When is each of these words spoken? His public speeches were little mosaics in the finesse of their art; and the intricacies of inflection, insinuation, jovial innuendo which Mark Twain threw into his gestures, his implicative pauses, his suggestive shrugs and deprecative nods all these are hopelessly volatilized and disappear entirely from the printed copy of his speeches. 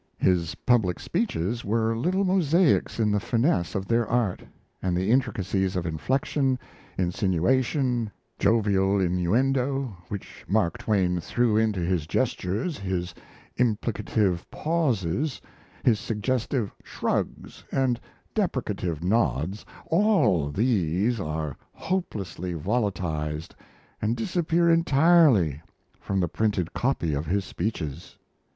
His 0.17 0.55
public 0.55 0.99
speeches 0.99 1.63
were 1.63 1.95
little 1.95 2.23
mosaics 2.23 2.99
in 2.99 3.11
the 3.11 3.19
finesse 3.19 3.75
of 3.75 3.87
their 3.87 4.07
art; 4.07 4.41
and 4.81 4.97
the 4.97 5.11
intricacies 5.11 5.75
of 5.75 5.85
inflection, 5.85 6.57
insinuation, 6.97 8.09
jovial 8.39 8.99
innuendo 8.99 9.95
which 10.09 10.43
Mark 10.47 10.79
Twain 10.79 11.19
threw 11.19 11.55
into 11.55 11.81
his 11.81 12.07
gestures, 12.07 12.79
his 12.79 13.13
implicative 13.59 14.43
pauses, 14.49 15.39
his 15.83 15.99
suggestive 15.99 16.73
shrugs 16.83 17.63
and 17.71 17.99
deprecative 18.33 19.03
nods 19.03 19.67
all 19.85 20.49
these 20.49 21.19
are 21.19 21.55
hopelessly 21.73 22.53
volatilized 22.55 23.53
and 24.01 24.17
disappear 24.17 24.67
entirely 24.67 25.61
from 25.99 26.19
the 26.21 26.27
printed 26.27 26.73
copy 26.73 27.13
of 27.13 27.27
his 27.27 27.45
speeches. 27.45 28.17